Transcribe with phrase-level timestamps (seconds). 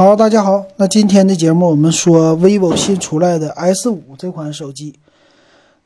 [0.00, 4.98] 好，大家好，那今天的节目我们说 vivo 新出来的 S 五这款手机。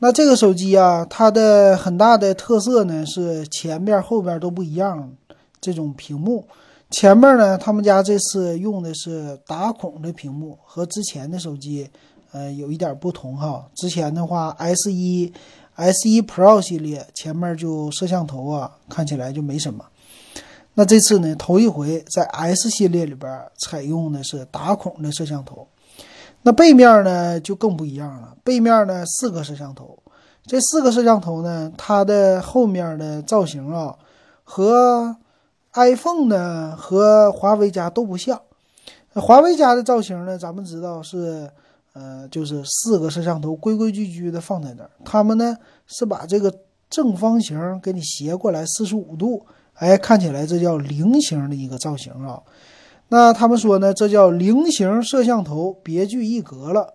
[0.00, 5.12] 那这个手机啊，它的很大的特色呢是前面后边都不一样，
[5.60, 6.44] 这种屏幕。
[6.90, 11.88] 前面呢，他们家这次用的是打孔的屏幕，和之前的手机
[12.32, 13.64] 呃有一点不同哈。
[13.76, 15.32] 之前的话，S 一、
[15.76, 19.84] S 一 Pro 系列前面就摄像头啊看起来就没什么。
[20.80, 25.68] 那这次呢，头一回在 S 系列里边采用的是打孔的摄像头，
[26.40, 28.34] 那背面呢就更不一样了。
[28.42, 29.98] 背面呢四个摄像头，
[30.46, 33.94] 这四个摄像头呢，它的后面的造型啊，
[34.42, 35.14] 和
[35.74, 38.40] iPhone 呢和华为家都不像。
[39.12, 41.46] 华为家的造型呢，咱们知道是，
[41.92, 44.90] 呃，就是四个摄像头规规矩矩的放在那儿。
[45.04, 45.54] 他们呢
[45.86, 46.50] 是把这个
[46.88, 49.44] 正方形给你斜过来四十五度。
[49.80, 52.42] 哎，看起来这叫菱形的一个造型啊。
[53.08, 56.94] 那他们说呢，这叫菱形摄像头别具一格了。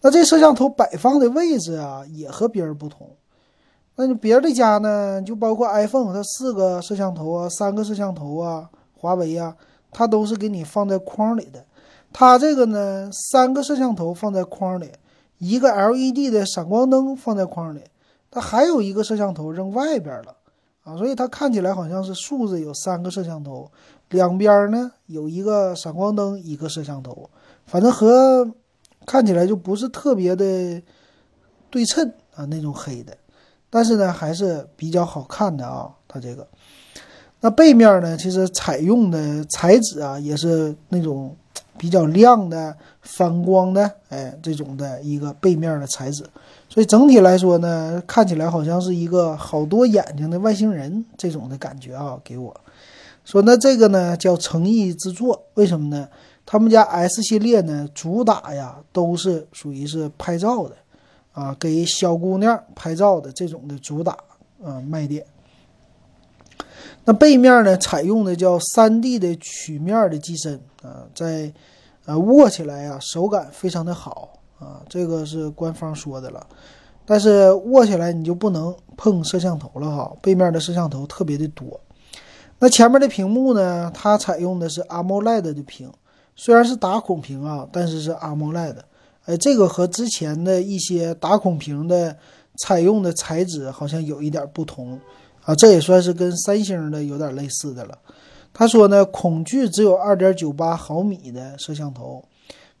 [0.00, 3.10] 那这摄像头摆放的位置啊，也和别人不同。
[3.96, 9.54] 那你别的家呢，就包括 iPhone，它四个摄像头啊，三个摄像头啊，华为啊，
[9.92, 11.64] 它都是给你放在框里的。
[12.12, 14.90] 它这个呢，三个摄像头放在框里，
[15.38, 17.80] 一个 LED 的闪光灯放在框里，
[18.30, 20.34] 它还有一个摄像头扔外边了。
[20.86, 23.68] 啊，所以它看起来好像是竖着有三个摄像头，
[24.10, 27.28] 两边呢有一个闪光灯，一个摄像头，
[27.66, 28.48] 反正和
[29.04, 30.80] 看起来就不是特别的
[31.70, 33.16] 对称啊那种黑的，
[33.68, 35.90] 但是呢还是比较好看的啊。
[36.06, 36.46] 它这个，
[37.40, 41.36] 那背面呢其实采用的材质啊也是那种
[41.78, 46.24] 比较亮的反光的，哎，这种的一个背面的材质。
[46.68, 52.54] 所以整体来说呢，看起来好像是一个好多眼睛的外星人这种的感觉啊，给我
[53.24, 56.08] 说那这个呢叫诚意之作，为什么呢？
[56.44, 60.76] 他们家 S 系列呢主打呀都是属于是拍照的
[61.32, 64.16] 啊，给小姑娘拍照的这种的主打
[64.62, 65.24] 啊卖点。
[67.04, 71.52] 那背面呢采用的叫 3D 的曲面的机身啊，在
[72.04, 74.32] 呃握起来呀手感非常的好。
[74.58, 76.46] 啊，这个是官方说的了，
[77.04, 81.78] 但是握起来你就不能碰摄像头了哈，背面的摄像头特别的多。
[82.58, 85.92] 那前面的屏幕呢，它采用的是 AMOLED 的屏，
[86.34, 88.76] 虽然是打孔屏啊，但是是 AMOLED。
[89.26, 92.16] 哎，这个和之前的一些打孔屏的
[92.56, 94.98] 采用的材质好像有一点不同
[95.44, 97.98] 啊，这也算是跟三星的有点类似的了。
[98.58, 102.24] 他说呢，孔距只有2.98毫米的摄像头。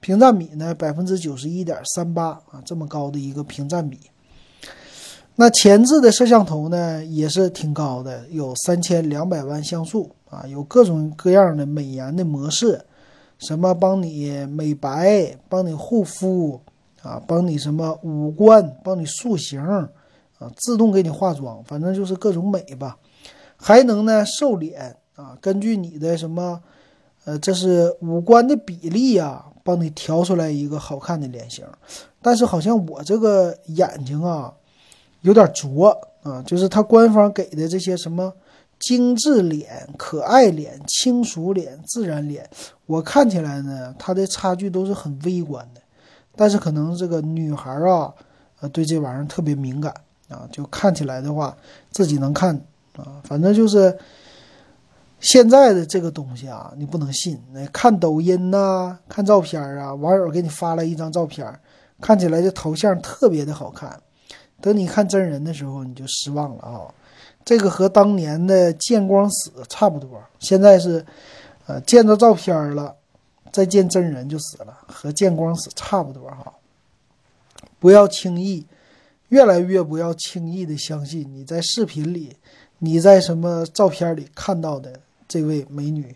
[0.00, 3.98] 屏占比呢，百分之九十一点三八啊，这么高的一个屏占比。
[5.34, 12.82] 那前置的摄像头呢，也是挺高的，有三千两百万像素啊，有各种各样的美颜的模式，
[13.38, 16.58] 什么帮你美白、帮你护肤
[17.02, 19.90] 啊，帮你什么五官、帮你塑形啊，
[20.56, 22.96] 自动给你化妆，反正就是各种美吧。
[23.56, 26.62] 还能呢瘦脸啊，根据你的什么，
[27.24, 29.46] 呃，这是五官的比例啊。
[29.66, 31.64] 帮你调出来一个好看的脸型，
[32.22, 34.54] 但是好像我这个眼睛啊，
[35.22, 35.88] 有点拙
[36.22, 38.32] 啊，就是它官方给的这些什么
[38.78, 42.48] 精致脸、可爱脸、轻熟脸、自然脸，
[42.86, 45.80] 我看起来呢，它的差距都是很微观的。
[46.36, 48.14] 但是可能这个女孩啊，
[48.60, 49.92] 呃，对这玩意儿特别敏感
[50.28, 51.56] 啊，就看起来的话，
[51.90, 52.54] 自己能看
[52.96, 53.98] 啊，反正就是。
[55.18, 57.40] 现在的这个东西啊，你不能信。
[57.52, 61.58] 那看抖音呐，看照片啊，网友给你发了一张照片，
[62.00, 64.00] 看起来这头像特别的好看。
[64.60, 66.88] 等你看真人的时候，你就失望了啊！
[67.44, 70.22] 这个和当年的见光死差不多。
[70.38, 71.04] 现在是，
[71.66, 72.94] 呃，见到照片了，
[73.52, 76.52] 再见真人就死了，和见光死差不多哈。
[77.78, 78.66] 不要轻易，
[79.28, 82.36] 越来越不要轻易的相信你在视频里，
[82.78, 85.00] 你在什么照片里看到的。
[85.28, 86.14] 这位美女，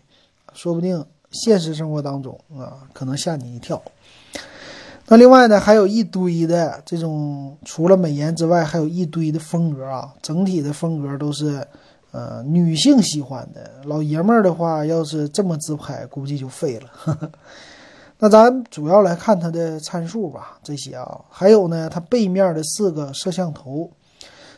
[0.53, 3.81] 说不定现实生活当中啊，可能吓你一跳。
[5.07, 10.13] 那另外呢，还有一堆的这种，除了美颜之外，还有一堆的风格啊。
[10.21, 11.67] 整体的风格都是，
[12.11, 13.69] 呃，女性喜欢的。
[13.83, 17.31] 老爷们儿的话，要是这么自拍，估计就废了。
[18.19, 23.91] 那咱主要来看它的参数吧，这些啊，还有呢，它背面的四个摄像头。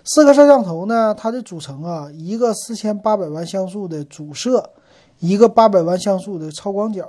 [0.06, 4.72] 四个摄像头呢，它的组成啊，一个四千八百万像素的主摄，
[5.20, 7.08] 一个八百万像素的超广角，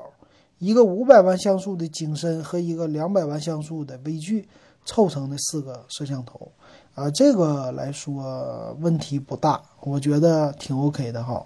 [0.58, 4.49] 一个五百万像素的景深和一个两百万像素的微距，
[4.85, 6.52] 凑成的四个摄像头
[6.94, 11.44] 啊，这个来说问题不大，我觉得挺 OK 的哈。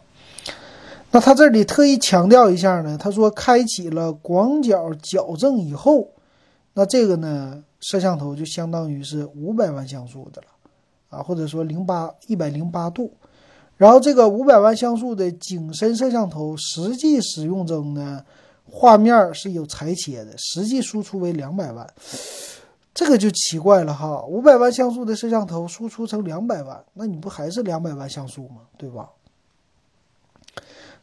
[1.11, 6.06] 那他这里特意强调一下呢，他说开启了广角矫正以后，
[6.75, 10.49] 那这个呢摄像头就相当于是五百万像素的了，
[11.08, 13.12] 啊，或者说零八一百零八度。
[13.76, 18.25] 然后这个五百万像素的景深摄像头实际使用中呢，
[18.64, 21.87] 画面是有裁切的，实际输出为两百万。
[22.93, 28.62] 这个就奇怪了哈，五百万像素的摄像头输出成两百万，那你不还是两百万像素吗？
[28.76, 29.08] 对吧？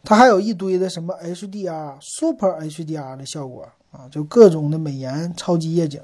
[0.03, 6.01] 它还有一堆的什么 HDR、Super HDR 的效果啊，就各种的美颜、超级夜景，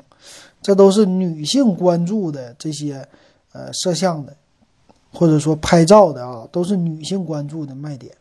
[0.62, 3.06] 这都是女性关注的这些
[3.54, 4.36] 呃摄像的，
[5.14, 8.14] 或者说拍照的啊，都是女性关注的卖点。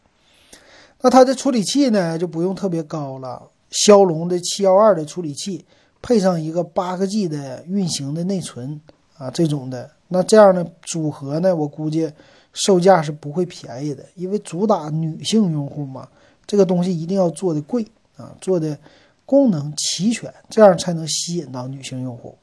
[1.01, 5.65] 那它的处理器呢，就不用特别高了，骁龙的七幺二的处理器，
[6.03, 8.81] 配上一个八个 G 的运行的内存
[9.17, 12.13] 啊，这种的，那这样的组合呢，我估计。
[12.53, 16.09] 售价是不会便宜的，因为主打女性用户嘛，
[16.49, 17.87] 这个东西一定要做的贵
[18.17, 18.77] 啊，做的
[19.25, 22.37] 功能齐全，这样才能吸引到女性用户。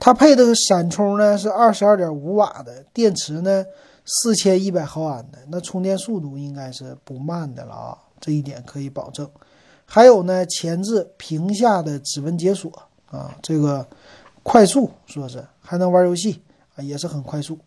[0.00, 3.64] 它配的闪充呢是二十二点五瓦的，电池呢
[4.06, 9.28] 四千一百毫安的，那充电速度应该是不慢的了啊，这一点可以保证。
[9.84, 12.72] 还有呢，前置屏下的指纹解锁
[13.10, 13.86] 啊，这个
[14.42, 16.40] 快速说是还能玩游戏
[16.76, 17.58] 啊，也是很快速。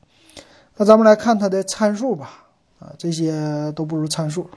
[0.75, 2.45] 那咱们来看它的参数吧，
[2.79, 4.50] 啊，这些都不如参数。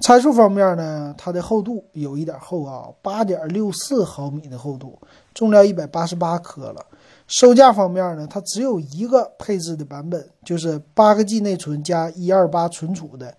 [0.00, 4.96] 参数方面呢，它的厚度有一点厚啊，八点六四毫米的厚度，
[5.34, 6.86] 重量一百八十八克了。
[7.26, 13.34] 售价方面呢，它只有一个配置的版本，就是八个 G 内存加一二八存储的，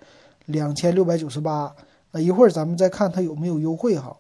[0.46, 1.74] 两千六百九十八。
[2.12, 4.16] 那一会儿咱们再看它有没有优惠哈。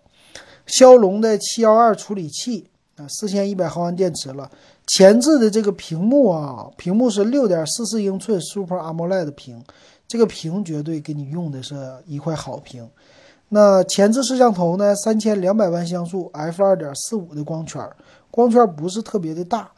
[0.66, 4.50] 骁龙的七幺二处理器啊，四千一百毫安电池了。
[4.88, 9.64] 前置的这个屏幕啊，屏幕是六点四四英寸 Super AMOLED 屏，
[10.08, 11.76] 这个屏绝对给你用的是
[12.06, 12.88] 一块好屏。
[13.56, 17.81] 那前置摄像头呢，三千两百万像素 f 二点四五的光圈，
[18.30, 19.72] 光圈不是特别的大。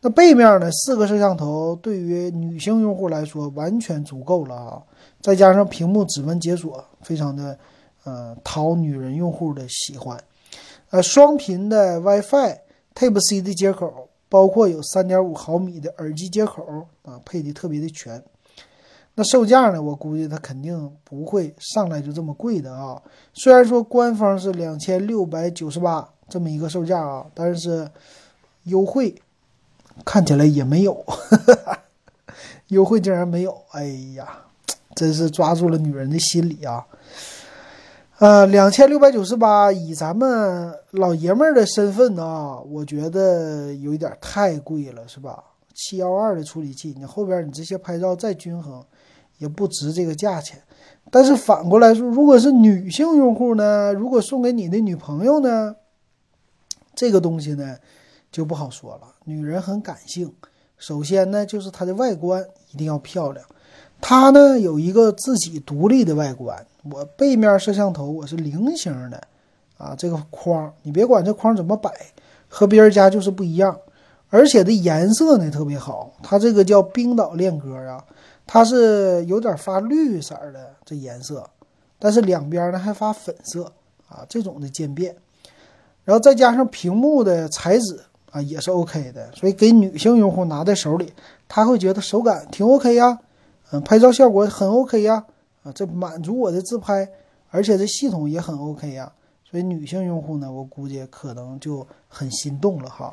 [0.00, 4.82] 那背面呢，四个摄像头对于女性用户来说完全足够了啊，
[5.22, 7.56] 再加上屏幕指纹解锁，非常的
[8.02, 10.20] 呃讨女人用户的喜欢。
[10.90, 12.58] 呃，双频的 WiFi
[12.96, 14.08] Type C 的接口。
[14.28, 16.64] 包括有三点五毫米的耳机接口
[17.02, 18.22] 啊，配的特别的全。
[19.14, 19.82] 那售价呢？
[19.82, 23.00] 我估计它肯定不会上来就这么贵的啊。
[23.34, 27.90] 虽然说官方是两千六百九十八这么一个售价啊，但是
[28.64, 29.14] 优惠
[30.04, 31.04] 看起来也没有，
[32.68, 33.62] 优惠竟然没有！
[33.72, 33.84] 哎
[34.14, 34.26] 呀，
[34.94, 36.86] 真是抓住了女人的心理啊！
[38.18, 45.42] 呃，两千六百九十八，以咱们老爷们儿的身份呢，我觉得有一点太贵了，是吧？
[45.74, 48.84] 七幺二的处理器，你后边你这些拍照再均衡，
[49.38, 50.60] 也不值这个价钱。
[51.10, 55.74] 但是反过来说，如果是女性用户呢，如果送给你的女朋友呢，
[56.94, 57.76] 这个东西呢
[58.30, 59.14] 就不好说了。
[59.24, 60.32] 女人很感性，
[60.76, 63.44] 首先呢就是它的外观一定要漂亮，
[64.00, 66.64] 它呢有一个自己独立的外观。
[66.90, 69.20] 我背面摄像头我是菱形的，
[69.78, 71.92] 啊，这个框你别管这框怎么摆，
[72.48, 73.76] 和别人家就是不一样，
[74.30, 78.02] 而且的颜色呢特别好，它这个叫冰岛恋歌啊，
[78.46, 81.48] 它是有点发绿色的这颜色，
[81.98, 83.70] 但是两边呢还发粉色
[84.08, 85.14] 啊，这种的渐变，
[86.04, 91.12] 然后再加上屏幕的材质啊也是 OK 的，所以给女性用户拿在手里，
[91.48, 93.18] 他会觉得手感挺 OK 呀，
[93.72, 95.24] 嗯，拍照效果很 OK 呀。
[95.62, 97.06] 啊，这满足我的自拍，
[97.50, 99.12] 而且这系统也很 OK 呀，
[99.44, 103.12] 所以女性用户呢，我估计可能就很心动了哈。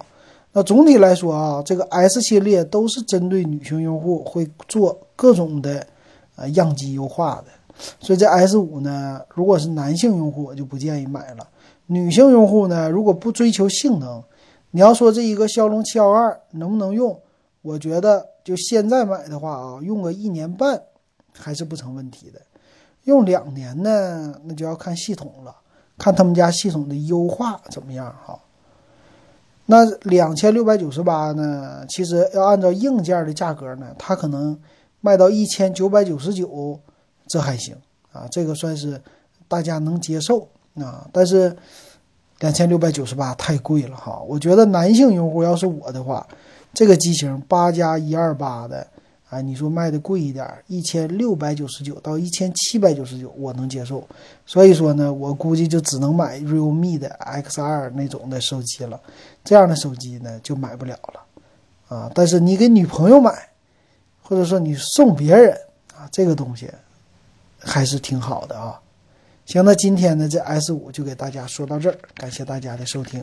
[0.57, 5.85] 那总体来说啊，这个 S 系列都是针对女性用户，会做各种的
[6.35, 7.83] 呃样机优化的。
[7.99, 11.47] 所以这 S 五呢，如果是男性用户，我就不建议买了。
[11.85, 14.23] 女性用户呢，如果不追求性能，
[14.71, 17.15] 你要说这一个骁龙七幺二能不能用？
[17.61, 20.81] 我觉得就现在买的话啊，用个一年半。
[21.39, 22.41] 还是不成问题的，
[23.03, 25.55] 用两年呢，那就要看系统了，
[25.99, 28.39] 看他们家系统的优化怎么样哈。
[29.67, 34.57] 那两千六百九十八呢，其实要按照硬件的价格呢，它可能
[35.01, 36.79] 卖到一千九百九十九，
[37.27, 37.75] 这还行
[38.11, 38.99] 啊，这个算是
[39.47, 41.07] 大家能接受啊。
[41.11, 41.55] 但是
[42.39, 46.25] 两千六百九十八太贵了哈，我觉得男性用户要是我的话，
[46.73, 48.87] 这个机型八加一二八的。
[49.29, 54.07] 啊，你说卖的贵一点，一千六百九十九到一千七百九十九，我能接受。
[54.45, 58.99] 所以说呢，我估计就只能买 realme 的 X2 那种的手机了。
[59.43, 61.21] 这样的手机呢，就买不了了。
[61.89, 63.49] 啊，但是你给女朋友买，
[64.21, 65.53] 或者说你送别人
[65.93, 66.71] 啊，这个东西，
[67.59, 68.79] 还是挺好的啊。
[69.45, 73.21] 行，那今天呢，这 S 五就给大家说到这儿，感谢大家的收听。